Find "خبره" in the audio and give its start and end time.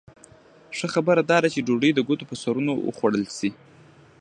0.93-1.21